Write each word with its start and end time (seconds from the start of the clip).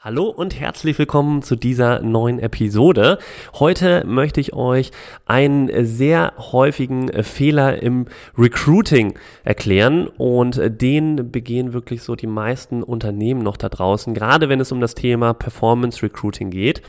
Hallo 0.00 0.28
und 0.28 0.60
herzlich 0.60 0.96
willkommen 0.96 1.42
zu 1.42 1.56
dieser 1.56 2.02
neuen 2.02 2.38
Episode. 2.38 3.18
Heute 3.54 4.04
möchte 4.06 4.40
ich 4.40 4.52
euch 4.52 4.92
einen 5.26 5.68
sehr 5.84 6.34
häufigen 6.38 7.12
Fehler 7.24 7.82
im 7.82 8.06
Recruiting 8.38 9.18
erklären 9.42 10.06
und 10.06 10.60
den 10.80 11.32
begehen 11.32 11.72
wirklich 11.72 12.04
so 12.04 12.14
die 12.14 12.28
meisten 12.28 12.84
Unternehmen 12.84 13.42
noch 13.42 13.56
da 13.56 13.68
draußen, 13.68 14.14
gerade 14.14 14.48
wenn 14.48 14.60
es 14.60 14.70
um 14.70 14.80
das 14.80 14.94
Thema 14.94 15.34
Performance 15.34 16.00
Recruiting 16.00 16.50
geht. 16.50 16.80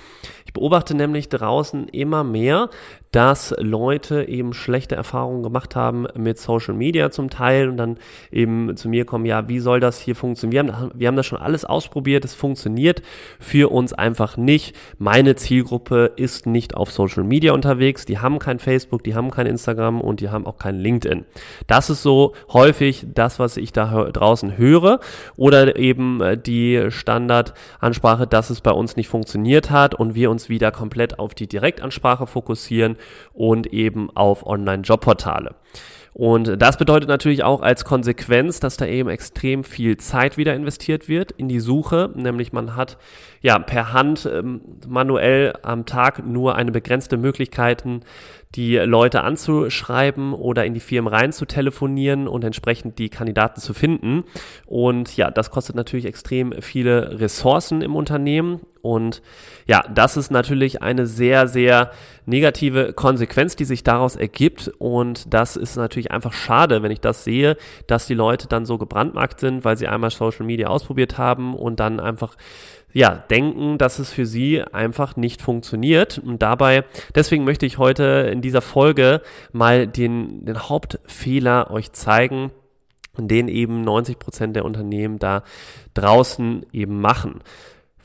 Ich 0.45 0.53
beobachte 0.53 0.95
nämlich 0.95 1.29
draußen 1.29 1.87
immer 1.89 2.23
mehr, 2.23 2.69
dass 3.11 3.55
Leute 3.59 4.27
eben 4.27 4.53
schlechte 4.53 4.95
Erfahrungen 4.95 5.43
gemacht 5.43 5.75
haben 5.75 6.07
mit 6.15 6.39
Social 6.39 6.73
Media 6.73 7.11
zum 7.11 7.29
Teil 7.29 7.69
und 7.69 7.77
dann 7.77 7.97
eben 8.31 8.75
zu 8.75 8.89
mir 8.89 9.05
kommen, 9.05 9.25
ja, 9.25 9.47
wie 9.47 9.59
soll 9.59 9.79
das 9.79 9.99
hier 9.99 10.15
funktionieren? 10.15 10.67
Wir 10.67 10.79
haben, 10.79 10.91
wir 10.95 11.07
haben 11.07 11.15
das 11.15 11.27
schon 11.27 11.39
alles 11.39 11.65
ausprobiert, 11.65 12.25
es 12.25 12.33
funktioniert 12.33 12.98
für 13.39 13.71
uns 13.71 13.93
einfach 13.93 14.37
nicht. 14.37 14.75
Meine 14.97 15.35
Zielgruppe 15.35 16.11
ist 16.15 16.45
nicht 16.45 16.75
auf 16.75 16.91
Social 16.91 17.23
Media 17.23 17.53
unterwegs, 17.53 18.05
die 18.05 18.19
haben 18.19 18.39
kein 18.39 18.59
Facebook, 18.59 19.03
die 19.03 19.15
haben 19.15 19.31
kein 19.31 19.47
Instagram 19.47 20.01
und 20.01 20.19
die 20.19 20.29
haben 20.29 20.45
auch 20.45 20.57
kein 20.57 20.79
LinkedIn. 20.79 21.25
Das 21.67 21.89
ist 21.89 22.03
so 22.03 22.33
häufig 22.51 23.05
das, 23.13 23.39
was 23.39 23.57
ich 23.57 23.73
da 23.73 24.05
draußen 24.05 24.57
höre 24.57 24.99
oder 25.35 25.75
eben 25.77 26.21
äh, 26.21 26.37
die 26.37 26.89
Standardansprache, 26.89 28.27
dass 28.27 28.49
es 28.49 28.61
bei 28.61 28.71
uns 28.71 28.95
nicht 28.95 29.07
funktioniert 29.07 29.71
hat 29.71 29.95
und 29.95 30.15
wir 30.15 30.31
uns 30.31 30.49
wieder 30.49 30.71
komplett 30.71 31.19
auf 31.19 31.33
die 31.33 31.47
Direktansprache 31.47 32.27
fokussieren 32.27 32.97
und 33.33 33.67
eben 33.67 34.09
auf 34.15 34.45
Online-Jobportale. 34.45 35.55
Und 36.19 36.61
das 36.61 36.75
bedeutet 36.75 37.07
natürlich 37.07 37.45
auch 37.45 37.61
als 37.61 37.85
Konsequenz, 37.85 38.59
dass 38.59 38.75
da 38.75 38.85
eben 38.85 39.07
extrem 39.07 39.63
viel 39.63 39.95
Zeit 39.95 40.35
wieder 40.35 40.53
investiert 40.53 41.07
wird 41.07 41.31
in 41.31 41.47
die 41.47 41.61
Suche. 41.61 42.11
Nämlich 42.13 42.51
man 42.51 42.75
hat 42.75 42.97
ja 43.39 43.57
per 43.57 43.93
Hand 43.93 44.29
ähm, 44.29 44.59
manuell 44.85 45.53
am 45.61 45.85
Tag 45.85 46.27
nur 46.27 46.55
eine 46.55 46.73
begrenzte 46.73 47.15
Möglichkeiten, 47.15 48.01
die 48.55 48.75
Leute 48.75 49.23
anzuschreiben 49.23 50.33
oder 50.33 50.65
in 50.65 50.73
die 50.73 50.81
Firmen 50.81 51.07
rein 51.07 51.31
zu 51.31 51.45
telefonieren 51.45 52.27
und 52.27 52.43
entsprechend 52.43 52.99
die 52.99 53.07
Kandidaten 53.07 53.61
zu 53.61 53.73
finden. 53.73 54.25
Und 54.65 55.15
ja, 55.15 55.31
das 55.31 55.51
kostet 55.51 55.77
natürlich 55.77 56.05
extrem 56.05 56.51
viele 56.59 57.21
Ressourcen 57.21 57.81
im 57.81 57.95
Unternehmen. 57.95 58.59
Und 58.81 59.21
ja, 59.67 59.83
das 59.93 60.17
ist 60.17 60.31
natürlich 60.31 60.81
eine 60.81 61.07
sehr, 61.07 61.47
sehr 61.47 61.91
negative 62.25 62.93
Konsequenz, 62.93 63.55
die 63.55 63.65
sich 63.65 63.83
daraus 63.83 64.15
ergibt. 64.15 64.71
Und 64.77 65.33
das 65.33 65.55
ist 65.55 65.75
natürlich 65.75 66.11
einfach 66.11 66.33
schade, 66.33 66.83
wenn 66.83 66.91
ich 66.91 67.01
das 67.01 67.23
sehe, 67.23 67.57
dass 67.87 68.07
die 68.07 68.13
Leute 68.13 68.47
dann 68.47 68.65
so 68.65 68.77
gebrandmarkt 68.77 69.39
sind, 69.39 69.65
weil 69.65 69.77
sie 69.77 69.87
einmal 69.87 70.11
Social 70.11 70.45
Media 70.45 70.67
ausprobiert 70.67 71.17
haben 71.17 71.55
und 71.55 71.79
dann 71.79 71.99
einfach 71.99 72.35
ja, 72.91 73.23
denken, 73.29 73.77
dass 73.77 73.99
es 73.99 74.11
für 74.11 74.25
sie 74.25 74.63
einfach 74.63 75.15
nicht 75.15 75.41
funktioniert. 75.41 76.17
Und 76.17 76.41
dabei, 76.41 76.85
deswegen 77.13 77.43
möchte 77.43 77.65
ich 77.65 77.77
heute 77.77 78.29
in 78.31 78.41
dieser 78.41 78.61
Folge 78.61 79.21
mal 79.51 79.87
den, 79.87 80.45
den 80.45 80.69
Hauptfehler 80.69 81.69
euch 81.71 81.91
zeigen, 81.91 82.51
den 83.17 83.47
eben 83.47 83.81
90 83.81 84.17
Prozent 84.17 84.55
der 84.55 84.65
Unternehmen 84.65 85.19
da 85.19 85.43
draußen 85.93 86.65
eben 86.71 86.99
machen. 87.01 87.41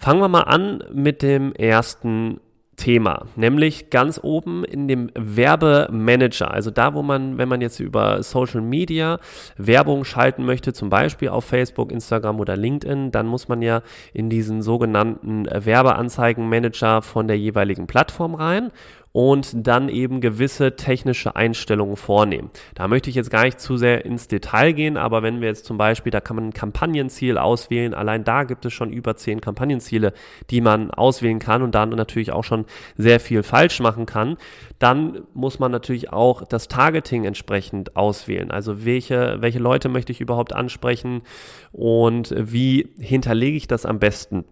Fangen 0.05 0.21
wir 0.21 0.29
mal 0.29 0.43
an 0.43 0.85
mit 0.93 1.23
dem 1.23 1.55
ersten 1.55 2.39
Thema, 2.77 3.25
nämlich 3.37 3.89
ganz 3.89 4.21
oben 4.23 4.63
in 4.63 4.87
dem 4.87 5.11
Werbemanager, 5.15 6.51
also 6.51 6.71
da, 6.71 6.93
wo 6.93 7.03
man, 7.03 7.39
wenn 7.39 7.49
man 7.49 7.63
jetzt 7.63 7.81
über 7.81 8.23
Social 8.23 8.61
Media 8.61 9.19
Werbung 9.57 10.05
schalten 10.05 10.45
möchte, 10.45 10.75
zum 10.75 10.91
Beispiel 10.91 11.31
auf 11.31 11.47
Facebook, 11.47 11.91
Instagram 11.91 12.39
oder 12.39 12.55
LinkedIn, 12.55 13.13
dann 13.13 13.27
muss 13.27 13.49
man 13.49 13.63
ja 13.63 13.81
in 14.13 14.29
diesen 14.29 14.61
sogenannten 14.61 15.47
Werbeanzeigenmanager 15.47 17.01
von 17.01 17.27
der 17.27 17.39
jeweiligen 17.39 17.87
Plattform 17.87 18.35
rein 18.35 18.73
und 19.15 19.53
dann 19.69 19.89
eben 19.89 20.21
gewisse 20.21 20.75
technische 20.75 21.37
Einstellungen 21.37 21.97
vornehmen. 21.97 22.51
Da 22.75 22.89
möchte 22.89 23.09
ich 23.09 23.15
jetzt 23.15 23.31
gar 23.31 23.45
nicht 23.45 23.61
zu 23.61 23.77
sehr 23.77 24.05
ins 24.05 24.27
Detail 24.27 24.73
gehen, 24.73 24.97
aber 24.97 25.23
wenn 25.23 25.41
wir 25.41 25.47
jetzt 25.47 25.67
zum 25.67 25.79
Beispiel, 25.79 26.11
da 26.11 26.21
kann 26.21 26.35
man 26.35 26.49
ein 26.49 26.53
Kampagnenziel 26.53 27.39
auswählen, 27.39 27.95
allein 27.95 28.25
da 28.25 28.43
gibt 28.43 28.67
es 28.67 28.73
schon 28.73 28.91
über 28.91 29.15
zehn 29.15 29.41
Kampagnenziele, 29.41 30.15
die 30.51 30.61
man 30.61 30.91
auswählen 30.91 31.39
kann 31.39 31.63
und 31.63 31.77
dann 31.77 31.91
natürlich 31.91 32.33
auch 32.33 32.43
schon 32.43 32.65
sehr 32.97 33.21
viel 33.21 33.45
falsch 33.45 33.79
machen 33.79 34.05
kann, 34.05 34.37
dann 34.81 35.23
muss 35.33 35.61
man 35.61 35.71
natürlich 35.71 36.13
auch 36.13 36.43
das 36.43 36.67
Targeting 36.67 37.25
entsprechend 37.25 37.95
auswählen. 37.95 38.51
Also 38.51 38.85
welche, 38.85 39.37
welche 39.39 39.61
Leute 39.61 39.89
möchte 39.89 40.11
ich 40.11 40.21
überhaupt 40.21 40.53
ansprechen 40.53 41.23
und 41.71 42.35
wie 42.37 42.89
hinterlege 42.99 43.57
ich 43.57 43.69
das 43.69 43.87
am 43.87 44.01
besten? 44.01 44.45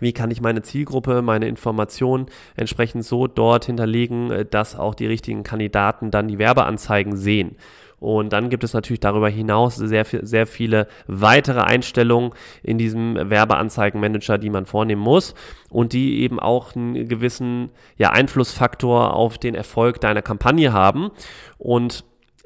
Wie 0.00 0.12
kann 0.12 0.30
ich 0.30 0.40
meine 0.40 0.62
Zielgruppe, 0.62 1.22
meine 1.22 1.48
Informationen 1.48 2.26
entsprechend 2.56 3.04
so 3.04 3.26
dort 3.26 3.66
hinterlegen, 3.66 4.30
äh, 4.30 4.44
dass 4.44 4.76
auch 4.76 4.94
die 4.94 5.06
richtigen 5.06 5.42
Kandidaten 5.42 6.10
dann 6.10 6.28
die 6.28 6.38
Werbeanzeigen 6.38 7.16
sehen. 7.16 7.56
Und 7.98 8.32
dann 8.32 8.50
gibt 8.50 8.62
es 8.62 8.74
natürlich 8.74 9.00
darüber 9.00 9.28
hinaus 9.28 9.76
sehr, 9.76 10.04
sehr 10.04 10.46
viele 10.46 10.86
weitere 11.06 11.60
Einstellungen 11.60 12.32
in 12.62 12.76
diesem 12.76 13.14
Werbeanzeigenmanager, 13.30 14.36
die 14.36 14.50
man 14.50 14.66
vornehmen 14.66 15.00
muss 15.00 15.34
und 15.70 15.92
die 15.92 16.20
eben 16.20 16.38
auch 16.38 16.76
einen 16.76 17.08
gewissen 17.08 17.70
ja, 17.96 18.10
Einflussfaktor 18.10 19.14
auf 19.14 19.38
den 19.38 19.54
Erfolg 19.54 20.00
deiner 20.00 20.22
Kampagne 20.22 20.72
haben. 20.72 21.10
Und 21.58 22.04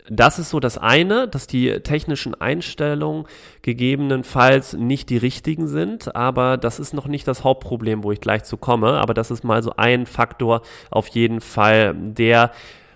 das 0.08 0.38
ist 0.38 0.50
so 0.50 0.60
das 0.60 0.78
eine, 0.78 1.28
dass 1.28 1.46
die 1.46 1.80
technischen 1.80 2.34
Einstellungen 2.40 3.26
gegebenenfalls 3.62 4.74
nicht 4.74 5.10
die 5.10 5.16
richtigen 5.16 5.66
sind, 5.66 6.14
aber 6.14 6.56
das 6.56 6.80
ist 6.80 6.94
noch 6.94 7.06
nicht 7.06 7.26
das 7.28 7.44
Hauptproblem, 7.44 8.04
wo 8.04 8.12
ich 8.12 8.20
gleich 8.20 8.44
zu 8.44 8.56
komme, 8.56 8.94
aber 8.94 9.14
das 9.14 9.30
ist 9.30 9.44
mal 9.44 9.62
so 9.62 9.72
ein 9.76 10.06
Faktor 10.06 10.62
auf 10.90 11.08
jeden 11.08 11.40
Fall, 11.40 11.94
der 11.94 12.50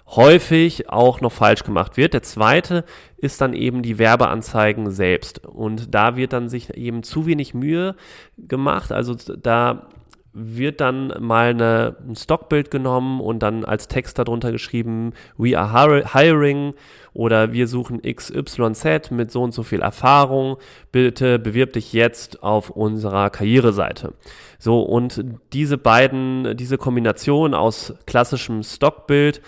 häufig 0.07 0.91
auch 0.91 1.21
noch 1.21 1.33
falsch 1.33 1.65
gemacht 1.65 1.97
wird. 1.97 2.15
Der 2.15 2.23
zweite 2.23 2.85
ist 3.17 3.41
dann 3.41 3.55
eben 3.55 3.83
die 3.83 3.99
Werbeanzeigen 3.99 4.91
selbst. 4.91 5.45
Und 5.47 5.95
da 5.95 6.17
wird 6.17 6.33
dann 6.33 6.49
sich 6.49 6.75
eben 6.75 7.03
zu 7.03 7.27
wenig 7.27 7.55
Mühe 7.55 7.97
gemacht. 8.37 8.93
Also 8.93 9.15
da 9.15 9.89
wird 10.35 10.81
dann 10.81 11.15
mal 11.21 11.51
eine, 11.51 11.97
ein 12.07 12.17
Stockbild 12.17 12.71
genommen 12.71 13.21
und 13.21 13.39
dann 13.39 13.65
als 13.65 13.87
Text 13.87 14.19
darunter 14.19 14.51
geschrieben, 14.51 15.13
we 15.39 15.57
are 15.57 16.13
hiring 16.13 16.75
oder 17.13 17.53
wir 17.53 17.69
suchen 17.69 18.03
XYZ 18.03 19.13
mit 19.13 19.31
so 19.31 19.43
und 19.43 19.55
so 19.55 19.63
viel 19.63 19.81
Erfahrung. 19.81 20.57
Bitte 20.91 21.39
bewirb 21.39 21.73
dich 21.75 21.93
jetzt 21.93 22.43
auf 22.43 22.71
unserer 22.71 23.31
Karriereseite. 23.31 24.15
So, 24.59 24.83
und 24.83 25.25
diese 25.53 25.79
beiden, 25.79 26.57
diese 26.57 26.79
Kombination 26.79 27.55
aus 27.55 27.95
klassischem 28.07 28.65
Stockbild 28.65 29.41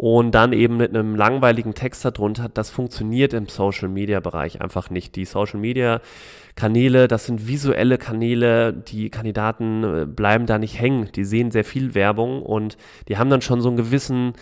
und 0.00 0.34
dann 0.34 0.54
eben 0.54 0.78
mit 0.78 0.96
einem 0.96 1.14
langweiligen 1.14 1.74
Text 1.74 2.06
darunter, 2.06 2.48
das 2.48 2.70
funktioniert 2.70 3.34
im 3.34 3.48
Social 3.48 3.90
Media 3.90 4.20
Bereich 4.20 4.62
einfach 4.62 4.88
nicht. 4.88 5.14
Die 5.14 5.26
Social 5.26 5.60
Media 5.60 6.00
Kanäle, 6.54 7.06
das 7.06 7.26
sind 7.26 7.46
visuelle 7.46 7.98
Kanäle, 7.98 8.72
die 8.72 9.10
Kandidaten 9.10 9.84
äh, 9.84 10.06
bleiben 10.06 10.46
da 10.46 10.58
nicht 10.58 10.80
hängen, 10.80 11.10
die 11.14 11.24
sehen 11.24 11.50
sehr 11.50 11.64
viel 11.64 11.94
Werbung 11.94 12.40
und 12.40 12.78
die 13.08 13.18
haben 13.18 13.28
dann 13.28 13.42
schon 13.42 13.60
so 13.60 13.68
einen 13.68 13.76
gewissen 13.76 14.32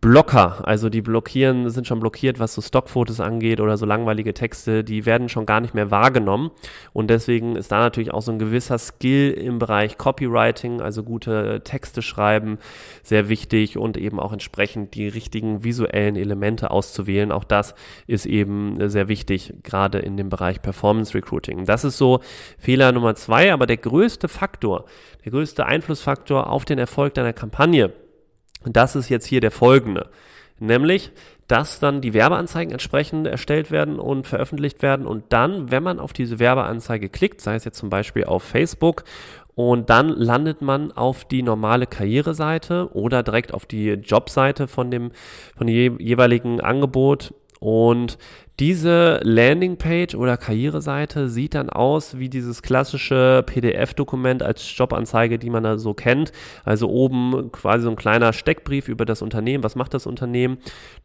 Blocker, 0.00 0.66
also 0.66 0.88
die 0.88 1.02
blockieren, 1.02 1.68
sind 1.68 1.86
schon 1.86 2.00
blockiert, 2.00 2.38
was 2.38 2.54
so 2.54 2.62
Stockfotos 2.62 3.20
angeht 3.20 3.60
oder 3.60 3.76
so 3.76 3.84
langweilige 3.84 4.32
Texte, 4.32 4.82
die 4.82 5.04
werden 5.04 5.28
schon 5.28 5.44
gar 5.44 5.60
nicht 5.60 5.74
mehr 5.74 5.90
wahrgenommen. 5.90 6.50
Und 6.94 7.10
deswegen 7.10 7.54
ist 7.54 7.70
da 7.70 7.80
natürlich 7.80 8.10
auch 8.10 8.22
so 8.22 8.32
ein 8.32 8.38
gewisser 8.38 8.78
Skill 8.78 9.32
im 9.32 9.58
Bereich 9.58 9.98
Copywriting, 9.98 10.80
also 10.80 11.02
gute 11.02 11.60
Texte 11.64 12.00
schreiben, 12.00 12.56
sehr 13.02 13.28
wichtig 13.28 13.76
und 13.76 13.98
eben 13.98 14.18
auch 14.18 14.32
entsprechend 14.32 14.94
die 14.94 15.06
richtigen 15.06 15.64
visuellen 15.64 16.16
Elemente 16.16 16.70
auszuwählen. 16.70 17.30
Auch 17.30 17.44
das 17.44 17.74
ist 18.06 18.24
eben 18.24 18.88
sehr 18.88 19.08
wichtig, 19.08 19.52
gerade 19.62 19.98
in 19.98 20.16
dem 20.16 20.30
Bereich 20.30 20.62
Performance 20.62 21.12
Recruiting. 21.12 21.66
Das 21.66 21.84
ist 21.84 21.98
so 21.98 22.20
Fehler 22.58 22.92
Nummer 22.92 23.16
zwei, 23.16 23.52
aber 23.52 23.66
der 23.66 23.76
größte 23.76 24.28
Faktor, 24.28 24.86
der 25.26 25.32
größte 25.32 25.66
Einflussfaktor 25.66 26.48
auf 26.48 26.64
den 26.64 26.78
Erfolg 26.78 27.12
deiner 27.12 27.34
Kampagne 27.34 27.92
das 28.64 28.96
ist 28.96 29.08
jetzt 29.08 29.26
hier 29.26 29.40
der 29.40 29.50
folgende. 29.50 30.10
Nämlich, 30.58 31.10
dass 31.48 31.80
dann 31.80 32.00
die 32.00 32.14
Werbeanzeigen 32.14 32.72
entsprechend 32.72 33.26
erstellt 33.26 33.70
werden 33.70 33.98
und 33.98 34.26
veröffentlicht 34.26 34.82
werden 34.82 35.06
und 35.06 35.24
dann, 35.30 35.70
wenn 35.70 35.82
man 35.82 35.98
auf 35.98 36.12
diese 36.12 36.38
Werbeanzeige 36.38 37.08
klickt, 37.08 37.40
sei 37.40 37.54
es 37.54 37.64
jetzt 37.64 37.78
zum 37.78 37.90
Beispiel 37.90 38.24
auf 38.24 38.42
Facebook 38.42 39.04
und 39.54 39.90
dann 39.90 40.08
landet 40.08 40.62
man 40.62 40.92
auf 40.92 41.24
die 41.24 41.42
normale 41.42 41.86
Karriereseite 41.86 42.90
oder 42.92 43.22
direkt 43.22 43.52
auf 43.52 43.66
die 43.66 43.90
Jobseite 43.90 44.68
von 44.68 44.90
dem, 44.90 45.10
von 45.56 45.66
dem 45.66 45.98
jeweiligen 45.98 46.60
Angebot 46.60 47.34
Und 47.58 48.16
diese 48.60 49.20
Landingpage 49.22 50.14
oder 50.14 50.36
Karriereseite 50.36 51.30
sieht 51.30 51.54
dann 51.54 51.70
aus 51.70 52.18
wie 52.18 52.28
dieses 52.28 52.60
klassische 52.60 53.42
PDF-Dokument 53.46 54.42
als 54.42 54.76
Jobanzeige, 54.76 55.38
die 55.38 55.48
man 55.48 55.62
da 55.62 55.78
so 55.78 55.94
kennt. 55.94 56.30
Also 56.66 56.90
oben 56.90 57.50
quasi 57.52 57.84
so 57.84 57.90
ein 57.90 57.96
kleiner 57.96 58.34
Steckbrief 58.34 58.88
über 58.88 59.06
das 59.06 59.22
Unternehmen. 59.22 59.64
Was 59.64 59.76
macht 59.76 59.94
das 59.94 60.06
Unternehmen? 60.06 60.58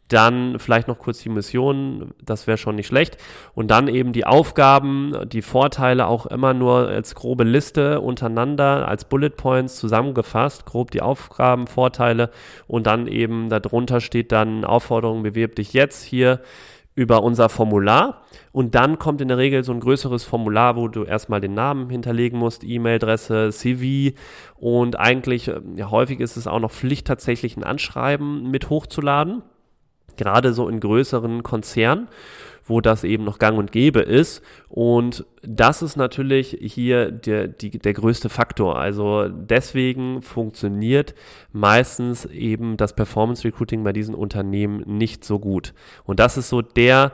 Dann 0.10 0.60
vielleicht 0.60 0.90
noch 0.90 1.00
kurz 1.00 1.20
die 1.20 1.30
Mission. 1.30 2.14
Das 2.22 2.46
wäre 2.46 2.58
schon 2.58 2.76
nicht 2.76 2.88
schlecht. 2.88 3.18
Und 3.54 3.72
dann 3.72 3.88
eben 3.88 4.12
die 4.12 4.26
Aufgaben, 4.26 5.14
die 5.26 5.42
Vorteile 5.42 6.08
auch 6.08 6.26
immer 6.26 6.54
nur 6.54 6.90
als 6.90 7.16
grobe 7.16 7.46
Liste 7.46 8.02
untereinander, 8.02 8.86
als 8.86 9.06
Bullet 9.06 9.30
Points 9.30 9.78
zusammengefasst. 9.78 10.66
Grob 10.66 10.92
die 10.92 11.02
Aufgaben, 11.02 11.68
Vorteile. 11.68 12.32
Und 12.68 12.86
dann 12.86 13.08
eben 13.08 13.48
darunter 13.50 14.02
steht 14.02 14.34
dann 14.34 14.66
Aufforderung, 14.66 15.24
bewirb 15.24 15.56
dich 15.56 15.72
jetzt 15.72 16.04
hier 16.04 16.42
über 16.96 17.24
unser 17.24 17.50
Formular. 17.50 18.24
Und 18.52 18.74
dann 18.74 18.98
kommt 18.98 19.22
in 19.22 19.28
der 19.28 19.38
Regel 19.38 19.64
so 19.64 19.74
ein 19.74 19.82
größeres 19.82 20.24
Formular, 20.24 20.76
wo 20.76 20.88
du 20.88 21.04
erstmal 21.04 21.42
den 21.42 21.54
Namen 21.54 21.90
hinterlegen 21.90 22.40
musst, 22.40 22.64
E-Mail-Adresse, 22.64 23.52
CV 23.52 24.16
und 24.56 24.98
eigentlich, 24.98 25.50
äh, 25.50 25.60
ja, 25.76 25.92
häufig 25.92 26.22
ist 26.22 26.38
es 26.38 26.48
auch 26.48 26.60
noch 26.60 26.72
Pflicht, 26.72 27.06
tatsächlich 27.06 27.58
ein 27.58 27.64
Anschreiben 27.64 28.50
mit 28.50 28.70
hochzuladen, 28.70 29.44
gerade 30.18 30.54
so 30.54 30.68
in 30.70 30.80
größeren 30.80 31.44
Konzernen 31.44 32.08
wo 32.66 32.82
das 32.82 33.04
eben 33.04 33.24
noch 33.24 33.38
gang 33.38 33.58
und 33.58 33.72
gäbe 33.72 34.00
ist. 34.00 34.42
Und 34.70 35.26
das 35.44 35.82
ist 35.82 35.96
natürlich 35.96 36.58
hier 36.60 37.12
der, 37.12 37.48
die, 37.48 37.78
der 37.78 37.94
größte 37.94 38.30
Faktor. 38.30 38.80
Also 38.80 39.30
deswegen 39.30 40.22
funktioniert 40.22 41.14
meistens 41.52 42.26
eben 42.26 42.76
das 42.78 42.96
Performance 42.96 43.44
Recruiting 43.44 43.84
bei 43.84 43.94
diesen 43.94 44.16
Unternehmen 44.16 44.84
nicht 44.86 45.24
so 45.24 45.40
gut. 45.40 45.74
Und 46.06 46.20
das 46.20 46.38
ist 46.38 46.50
so 46.50 46.62
der 46.62 47.12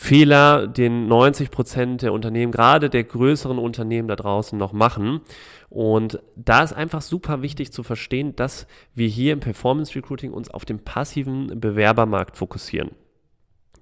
Fehler, 0.00 0.68
den 0.68 1.08
90 1.08 1.50
Prozent 1.50 2.02
der 2.02 2.12
Unternehmen, 2.12 2.52
gerade 2.52 2.88
der 2.88 3.02
größeren 3.02 3.58
Unternehmen 3.58 4.06
da 4.06 4.14
draußen 4.14 4.56
noch 4.56 4.72
machen. 4.72 5.22
Und 5.70 6.20
da 6.36 6.62
ist 6.62 6.72
einfach 6.72 7.02
super 7.02 7.42
wichtig 7.42 7.72
zu 7.72 7.82
verstehen, 7.82 8.36
dass 8.36 8.68
wir 8.94 9.08
hier 9.08 9.32
im 9.32 9.40
Performance 9.40 9.96
Recruiting 9.96 10.32
uns 10.32 10.50
auf 10.50 10.64
den 10.64 10.78
passiven 10.78 11.58
Bewerbermarkt 11.58 12.36
fokussieren. 12.36 12.92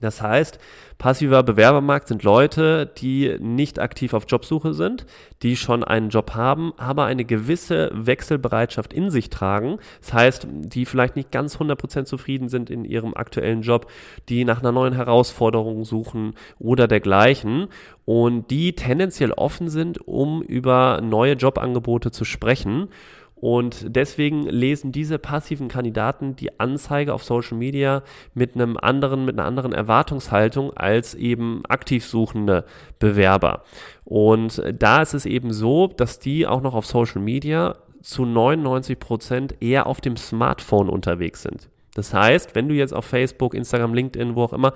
Das 0.01 0.21
heißt, 0.21 0.59
passiver 0.99 1.43
Bewerbermarkt 1.43 2.09
sind 2.09 2.23
Leute, 2.23 2.87
die 2.99 3.37
nicht 3.41 3.79
aktiv 3.79 4.15
auf 4.15 4.25
Jobsuche 4.29 4.75
sind, 4.75 5.07
die 5.43 5.57
schon 5.57 5.85
einen 5.85 6.11
Job 6.11 6.35
haben, 6.35 6.73
aber 6.77 7.05
eine 7.05 7.25
gewisse 7.25 7.91
Wechselbereitschaft 7.93 8.93
in 8.93 9.11
sich 9.11 9.31
tragen. 9.31 9.79
Das 10.01 10.13
heißt, 10.13 10.47
die 10.51 10.87
vielleicht 10.87 11.17
nicht 11.17 11.31
ganz 11.31 11.57
100% 11.57 12.05
zufrieden 12.05 12.49
sind 12.49 12.71
in 12.71 12.85
ihrem 12.85 13.15
aktuellen 13.15 13.63
Job, 13.63 13.91
die 14.29 14.45
nach 14.45 14.61
einer 14.61 14.73
neuen 14.73 14.95
Herausforderung 14.95 15.85
suchen 15.85 16.35
oder 16.59 16.89
dergleichen 16.89 17.69
und 18.05 18.51
die 18.51 18.75
tendenziell 18.75 19.33
offen 19.33 19.69
sind, 19.69 20.07
um 20.07 20.43
über 20.43 21.01
neue 21.03 21.35
Jobangebote 21.35 22.11
zu 22.11 22.25
sprechen 22.25 22.89
und 23.39 23.95
deswegen 23.95 24.45
lesen 24.45 24.93
diese 24.93 25.19
passiven 25.19 25.69
Kandidaten 25.69 26.37
die 26.37 26.59
Anzeige 26.59 27.13
auf 27.13 27.23
Social 27.23 27.59
Media 27.59 28.03
mit 28.33 28.55
einem 28.55 28.79
anderen, 28.79 29.27
mit 29.27 29.39
einer 29.39 29.47
anderen 29.47 29.73
Erwartungshaltung 29.73 30.73
als 30.75 31.15
eben 31.15 31.63
aktiv 31.69 32.07
suchende 32.07 32.65
Bewerber. 32.99 33.63
Und 34.05 34.63
da 34.73 35.03
ist 35.03 35.13
es 35.13 35.27
eben 35.27 35.53
so, 35.53 35.87
dass 35.87 36.19
die 36.19 36.47
auch 36.47 36.63
noch 36.63 36.75
auf 36.75 36.87
Social 36.87 37.21
Media 37.21 37.77
zu 38.01 38.25
99 38.25 38.99
Prozent 38.99 39.55
eher 39.61 39.87
auf 39.87 40.01
dem 40.01 40.17
Smartphone 40.17 40.89
unterwegs 40.89 41.43
sind. 41.43 41.69
Das 41.95 42.15
heißt, 42.15 42.55
wenn 42.55 42.69
du 42.69 42.75
jetzt 42.75 42.95
auf 42.95 43.05
Facebook, 43.05 43.53
Instagram, 43.53 43.93
LinkedIn, 43.93 44.35
wo 44.35 44.45
auch 44.45 44.53
immer 44.55 44.73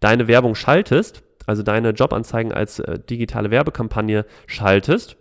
deine 0.00 0.26
Werbung 0.26 0.56
schaltest, 0.56 1.22
also 1.46 1.62
deine 1.62 1.90
Jobanzeigen 1.90 2.52
als 2.52 2.80
äh, 2.80 2.98
digitale 2.98 3.50
Werbekampagne 3.50 4.24
schaltest, 4.46 5.16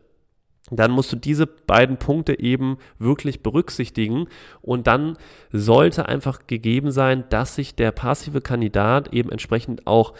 dann 0.71 0.91
musst 0.91 1.11
du 1.11 1.15
diese 1.15 1.47
beiden 1.47 1.97
Punkte 1.97 2.39
eben 2.39 2.77
wirklich 2.97 3.41
berücksichtigen. 3.41 4.27
Und 4.61 4.87
dann 4.87 5.17
sollte 5.51 6.07
einfach 6.07 6.47
gegeben 6.47 6.91
sein, 6.91 7.23
dass 7.29 7.55
sich 7.55 7.75
der 7.75 7.91
passive 7.91 8.41
Kandidat 8.41 9.13
eben 9.13 9.31
entsprechend 9.31 9.87
auch 9.87 10.13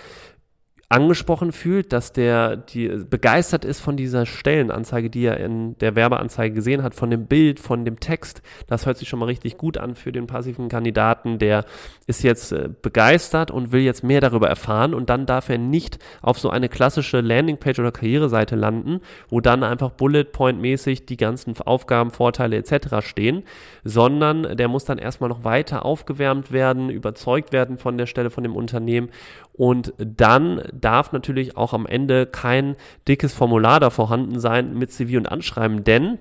angesprochen 0.89 1.51
fühlt, 1.51 1.94
dass 1.94 2.13
der 2.13 2.57
die 2.57 2.88
begeistert 2.88 3.63
ist 3.63 3.80
von 3.80 3.95
dieser 3.95 4.25
Stellenanzeige, 4.25 5.12
die 5.12 5.24
er 5.24 5.38
in 5.38 5.77
der 5.77 5.95
Werbeanzeige 5.95 6.56
gesehen 6.56 6.81
hat, 6.81 6.95
von 6.95 7.12
dem 7.12 7.27
Bild, 7.27 7.59
von 7.59 7.86
dem 7.86 8.00
Text. 8.00 8.41
Das 8.65 8.88
hört 8.88 8.97
sich 8.97 9.07
schon 9.07 9.19
mal 9.19 9.27
richtig 9.27 9.57
gut 9.57 9.77
an 9.77 9.94
für 9.94 10.12
den 10.12 10.25
passiven 10.25 10.68
Kandidaten. 10.68 11.38
Der 11.38 11.65
ist 12.07 12.24
jetzt 12.24 12.51
äh, 12.53 12.69
begeistert 12.81 13.51
und 13.51 13.71
will 13.71 13.81
jetzt 13.81 14.03
mehr 14.03 14.19
darüber 14.19 14.50
erfahren 14.50 14.95
und 14.95 15.12
dann 15.12 15.27
darf 15.27 15.50
er 15.50 15.59
nicht 15.59 16.00
auf 16.24 16.39
so 16.39 16.50
eine 16.50 16.69
klassische 16.69 17.21
Landingpage 17.21 17.77
oder 17.77 17.92
Karriereseite 17.92 18.56
landen, 18.56 19.01
wo 19.30 19.42
dann 19.42 19.63
einfach 19.63 19.92
Bullet 19.92 20.24
Point 20.24 20.59
mäßig 20.59 21.06
die 21.06 21.18
ganzen 21.18 21.56
Aufgaben, 21.62 22.09
Vorteile 22.09 22.57
etc. 22.57 23.07
stehen, 23.07 23.44
sondern 23.83 24.57
der 24.57 24.68
muss 24.68 24.85
dann 24.85 24.97
erstmal 24.97 25.30
noch 25.30 25.44
weiter 25.44 25.85
aufgewärmt 25.85 26.51
werden, 26.51 26.89
überzeugt 26.89 27.51
werden 27.53 27.77
von 27.77 28.00
der 28.00 28.07
Stelle 28.07 28.31
von 28.31 28.44
dem 28.44 28.56
Unternehmen 28.56 29.09
und 29.53 29.93
dann 29.97 30.61
darf 30.73 31.11
natürlich 31.11 31.57
auch 31.57 31.73
am 31.73 31.85
Ende 31.85 32.25
kein 32.25 32.75
dickes 33.07 33.33
Formular 33.33 33.79
da 33.79 33.89
vorhanden 33.89 34.39
sein 34.39 34.77
mit 34.77 34.91
CV 34.91 35.17
und 35.17 35.27
Anschreiben, 35.27 35.83
denn 35.83 36.17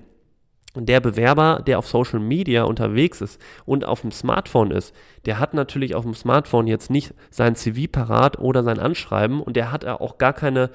der 0.75 0.99
Bewerber, 0.99 1.63
der 1.65 1.79
auf 1.79 1.87
Social 1.87 2.19
Media 2.19 2.63
unterwegs 2.63 3.21
ist 3.21 3.41
und 3.65 3.85
auf 3.85 4.01
dem 4.01 4.11
Smartphone 4.11 4.71
ist, 4.71 4.93
der 5.25 5.39
hat 5.39 5.53
natürlich 5.53 5.95
auf 5.95 6.03
dem 6.03 6.13
Smartphone 6.13 6.67
jetzt 6.67 6.91
nicht 6.91 7.13
sein 7.31 7.55
CV 7.55 7.91
parat 7.91 8.37
oder 8.39 8.63
sein 8.63 8.79
Anschreiben 8.79 9.41
und 9.41 9.55
der 9.55 9.71
hat 9.71 9.85
auch 9.85 10.19
gar 10.19 10.33
keine 10.33 10.69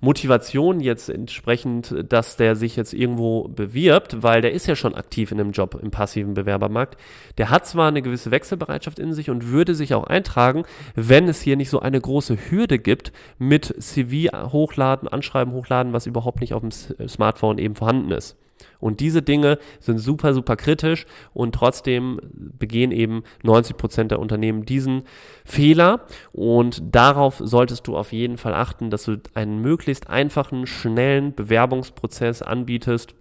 Motivation 0.00 0.80
jetzt 0.80 1.08
entsprechend, 1.08 1.94
dass 2.08 2.36
der 2.36 2.56
sich 2.56 2.76
jetzt 2.76 2.92
irgendwo 2.92 3.48
bewirbt, 3.48 4.22
weil 4.22 4.40
der 4.42 4.52
ist 4.52 4.66
ja 4.66 4.76
schon 4.76 4.94
aktiv 4.94 5.32
in 5.32 5.40
einem 5.40 5.52
Job 5.52 5.78
im 5.80 5.90
passiven 5.90 6.34
Bewerbermarkt. 6.34 6.98
Der 7.38 7.50
hat 7.50 7.66
zwar 7.66 7.88
eine 7.88 8.02
gewisse 8.02 8.30
Wechselbereitschaft 8.30 8.98
in 8.98 9.14
sich 9.14 9.30
und 9.30 9.48
würde 9.48 9.74
sich 9.74 9.94
auch 9.94 10.04
eintragen, 10.04 10.64
wenn 10.94 11.28
es 11.28 11.40
hier 11.40 11.56
nicht 11.56 11.70
so 11.70 11.80
eine 11.80 12.00
große 12.00 12.36
Hürde 12.50 12.78
gibt 12.78 13.12
mit 13.38 13.74
CV 13.78 14.30
hochladen, 14.52 15.08
Anschreiben 15.08 15.54
hochladen, 15.54 15.92
was 15.92 16.06
überhaupt 16.06 16.40
nicht 16.40 16.54
auf 16.54 16.60
dem 16.60 16.70
Smartphone 16.70 17.58
eben 17.58 17.74
vorhanden 17.74 18.10
ist. 18.10 18.36
Und 18.80 19.00
diese 19.00 19.22
Dinge 19.22 19.58
sind 19.80 19.98
super, 19.98 20.34
super 20.34 20.56
kritisch 20.56 21.06
und 21.32 21.54
trotzdem 21.54 22.20
begehen 22.22 22.92
eben 22.92 23.24
90 23.42 23.76
Prozent 23.76 24.10
der 24.10 24.18
Unternehmen 24.18 24.64
diesen 24.64 25.04
Fehler. 25.44 26.06
Und 26.32 26.82
darauf 26.94 27.40
solltest 27.42 27.86
du 27.86 27.96
auf 27.96 28.12
jeden 28.12 28.38
Fall 28.38 28.54
achten, 28.54 28.90
dass 28.90 29.04
du 29.04 29.20
einen 29.34 29.60
möglichst 29.60 30.10
einfachen, 30.10 30.66
schnellen 30.66 31.34
Bewerbungsprozess 31.34 32.42
anbietest. 32.42 33.14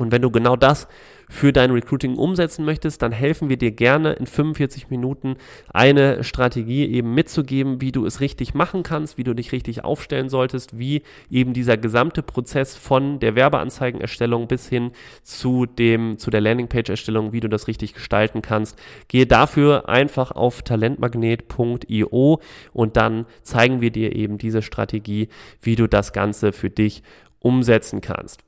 Und 0.00 0.12
wenn 0.12 0.22
du 0.22 0.30
genau 0.30 0.56
das 0.56 0.88
für 1.28 1.52
dein 1.52 1.70
Recruiting 1.70 2.16
umsetzen 2.16 2.64
möchtest, 2.64 3.02
dann 3.02 3.12
helfen 3.12 3.50
wir 3.50 3.58
dir 3.58 3.70
gerne 3.70 4.14
in 4.14 4.26
45 4.26 4.88
Minuten 4.88 5.36
eine 5.74 6.24
Strategie 6.24 6.86
eben 6.86 7.12
mitzugeben, 7.12 7.82
wie 7.82 7.92
du 7.92 8.06
es 8.06 8.20
richtig 8.20 8.54
machen 8.54 8.82
kannst, 8.82 9.18
wie 9.18 9.24
du 9.24 9.34
dich 9.34 9.52
richtig 9.52 9.84
aufstellen 9.84 10.30
solltest, 10.30 10.78
wie 10.78 11.02
eben 11.30 11.52
dieser 11.52 11.76
gesamte 11.76 12.22
Prozess 12.22 12.76
von 12.76 13.20
der 13.20 13.34
Werbeanzeigenerstellung 13.34 14.48
bis 14.48 14.70
hin 14.70 14.90
zu 15.22 15.66
dem, 15.66 16.16
zu 16.16 16.30
der 16.30 16.40
Landingpage-Erstellung, 16.40 17.34
wie 17.34 17.40
du 17.40 17.48
das 17.48 17.68
richtig 17.68 17.92
gestalten 17.92 18.40
kannst. 18.40 18.78
Gehe 19.06 19.26
dafür 19.26 19.90
einfach 19.90 20.32
auf 20.32 20.62
talentmagnet.io 20.62 22.40
und 22.72 22.96
dann 22.96 23.26
zeigen 23.42 23.82
wir 23.82 23.90
dir 23.90 24.16
eben 24.16 24.38
diese 24.38 24.62
Strategie, 24.62 25.28
wie 25.60 25.76
du 25.76 25.86
das 25.86 26.14
Ganze 26.14 26.52
für 26.52 26.70
dich 26.70 27.02
umsetzen 27.38 28.00
kannst. 28.00 28.40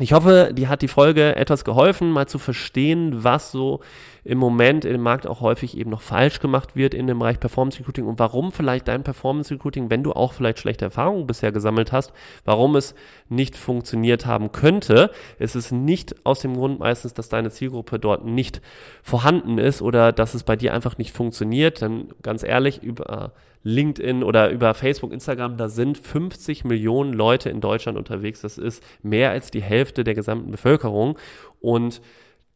Ich 0.00 0.12
hoffe, 0.12 0.50
die 0.52 0.66
hat 0.66 0.82
die 0.82 0.88
Folge 0.88 1.36
etwas 1.36 1.64
geholfen, 1.64 2.10
mal 2.10 2.26
zu 2.26 2.40
verstehen, 2.40 3.22
was 3.22 3.52
so 3.52 3.78
im 4.24 4.38
Moment 4.38 4.84
im 4.84 5.00
Markt 5.00 5.24
auch 5.24 5.40
häufig 5.40 5.78
eben 5.78 5.90
noch 5.90 6.00
falsch 6.00 6.40
gemacht 6.40 6.74
wird 6.74 6.94
in 6.94 7.06
dem 7.06 7.20
Bereich 7.20 7.38
Performance 7.38 7.78
Recruiting 7.78 8.06
und 8.06 8.18
warum 8.18 8.50
vielleicht 8.50 8.88
dein 8.88 9.04
Performance 9.04 9.54
Recruiting, 9.54 9.90
wenn 9.90 10.02
du 10.02 10.12
auch 10.12 10.32
vielleicht 10.32 10.58
schlechte 10.58 10.86
Erfahrungen 10.86 11.28
bisher 11.28 11.52
gesammelt 11.52 11.92
hast, 11.92 12.12
warum 12.44 12.74
es 12.74 12.96
nicht 13.28 13.56
funktioniert 13.56 14.26
haben 14.26 14.50
könnte. 14.50 15.12
Es 15.38 15.54
ist 15.54 15.70
nicht 15.70 16.26
aus 16.26 16.40
dem 16.40 16.56
Grund 16.56 16.80
meistens, 16.80 17.14
dass 17.14 17.28
deine 17.28 17.52
Zielgruppe 17.52 18.00
dort 18.00 18.24
nicht 18.24 18.62
vorhanden 19.00 19.58
ist 19.58 19.80
oder 19.80 20.10
dass 20.10 20.34
es 20.34 20.42
bei 20.42 20.56
dir 20.56 20.74
einfach 20.74 20.98
nicht 20.98 21.14
funktioniert. 21.14 21.82
Denn 21.82 22.08
ganz 22.20 22.42
ehrlich, 22.42 22.82
über 22.82 23.30
LinkedIn 23.64 24.22
oder 24.22 24.50
über 24.50 24.74
Facebook, 24.74 25.12
Instagram, 25.12 25.56
da 25.56 25.68
sind 25.68 25.98
50 25.98 26.64
Millionen 26.64 27.12
Leute 27.12 27.50
in 27.50 27.60
Deutschland 27.60 27.98
unterwegs. 27.98 28.42
Das 28.42 28.58
ist 28.58 28.82
mehr 29.02 29.30
als 29.30 29.50
die 29.50 29.62
Hälfte 29.62 30.04
der 30.04 30.14
gesamten 30.14 30.50
Bevölkerung. 30.50 31.18
Und 31.60 32.00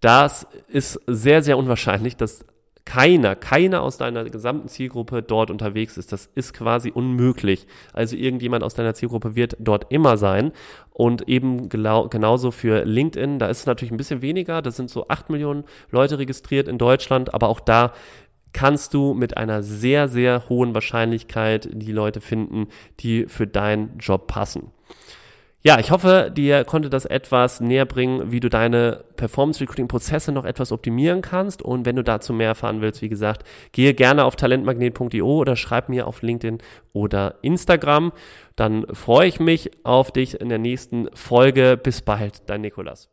das 0.00 0.47
ist 0.69 1.00
sehr, 1.07 1.43
sehr 1.43 1.59
unwahrscheinlich, 1.59 2.17
dass 2.17 2.45
keiner, 2.85 3.37
keiner 3.37 3.83
aus 3.83 3.99
deiner 3.99 4.25
gesamten 4.25 4.69
Zielgruppe 4.69 5.23
dort 5.23 5.50
unterwegs 5.50 5.99
ist. 5.99 6.11
Das 6.11 6.31
ist 6.35 6.55
quasi 6.55 6.91
unmöglich. 6.91 7.67
Also 7.93 8.17
irgendjemand 8.17 8.65
aus 8.65 8.73
deiner 8.73 8.95
Zielgruppe 8.95 9.37
wird 9.37 9.57
dort 9.59 9.93
immer 9.93 10.17
sein. 10.17 10.53
Und 10.91 11.29
eben 11.29 11.69
genauso 11.69 12.50
für 12.50 12.87
LinkedIn, 12.87 13.38
da 13.38 13.49
ist 13.49 13.61
es 13.61 13.67
natürlich 13.67 13.93
ein 13.93 13.99
bisschen 13.99 14.23
weniger. 14.23 14.62
Da 14.62 14.71
sind 14.71 14.88
so 14.88 15.07
8 15.09 15.29
Millionen 15.29 15.65
Leute 15.91 16.19
registriert 16.19 16.67
in 16.67 16.79
Deutschland, 16.79 17.35
aber 17.35 17.49
auch 17.50 17.61
da 17.61 17.93
kannst 18.52 18.95
du 18.95 19.14
mit 19.14 19.37
einer 19.37 19.62
sehr, 19.62 20.09
sehr 20.09 20.49
hohen 20.49 20.75
Wahrscheinlichkeit 20.75 21.69
die 21.73 21.93
Leute 21.93 22.21
finden, 22.21 22.69
die 23.00 23.26
für 23.26 23.47
deinen 23.47 23.99
Job 23.99 24.26
passen. 24.26 24.73
Ja, 25.61 25.81
ich 25.81 25.90
hoffe, 25.90 26.33
dir 26.35 26.64
konnte 26.64 26.88
das 26.88 27.05
etwas 27.05 27.61
näher 27.61 27.85
bringen, 27.85 28.31
wie 28.31 28.38
du 28.38 28.49
deine 28.49 29.05
Performance 29.17 29.61
Recruiting 29.61 29.88
Prozesse 29.88 30.31
noch 30.31 30.45
etwas 30.45 30.71
optimieren 30.71 31.21
kannst. 31.21 31.62
Und 31.62 31.85
wenn 31.85 31.97
du 31.97 32.05
dazu 32.05 32.33
mehr 32.33 32.47
erfahren 32.47 32.81
willst, 32.81 33.02
wie 33.02 33.09
gesagt, 33.09 33.43
gehe 33.73 33.93
gerne 33.93 34.25
auf 34.25 34.37
talentmagnet.io 34.37 35.26
oder 35.26 35.57
schreib 35.57 35.88
mir 35.88 36.07
auf 36.07 36.23
LinkedIn 36.23 36.59
oder 36.93 37.35
Instagram. 37.43 38.12
Dann 38.55 38.87
freue 38.95 39.26
ich 39.26 39.40
mich 39.40 39.85
auf 39.85 40.12
dich 40.12 40.40
in 40.40 40.49
der 40.49 40.59
nächsten 40.59 41.09
Folge. 41.14 41.76
Bis 41.76 42.02
bald, 42.02 42.49
dein 42.49 42.61
Nikolas. 42.61 43.11